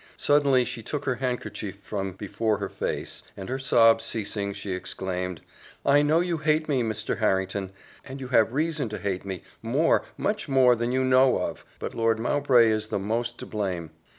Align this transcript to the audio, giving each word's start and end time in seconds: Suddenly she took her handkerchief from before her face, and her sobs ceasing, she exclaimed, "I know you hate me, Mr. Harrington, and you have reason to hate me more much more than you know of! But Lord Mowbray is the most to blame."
Suddenly 0.17 0.65
she 0.65 0.81
took 0.81 1.05
her 1.05 1.17
handkerchief 1.17 1.77
from 1.77 2.13
before 2.13 2.57
her 2.57 2.69
face, 2.69 3.21
and 3.37 3.49
her 3.49 3.59
sobs 3.59 4.03
ceasing, 4.03 4.51
she 4.51 4.71
exclaimed, 4.71 5.41
"I 5.85 6.01
know 6.01 6.21
you 6.21 6.39
hate 6.39 6.67
me, 6.67 6.81
Mr. 6.81 7.19
Harrington, 7.19 7.69
and 8.03 8.19
you 8.19 8.29
have 8.29 8.51
reason 8.51 8.89
to 8.89 8.97
hate 8.97 9.25
me 9.25 9.43
more 9.61 10.03
much 10.17 10.49
more 10.49 10.75
than 10.75 10.91
you 10.91 11.03
know 11.03 11.37
of! 11.37 11.63
But 11.77 11.93
Lord 11.93 12.17
Mowbray 12.17 12.67
is 12.69 12.87
the 12.87 12.97
most 12.97 13.37
to 13.37 13.45
blame." 13.45 13.91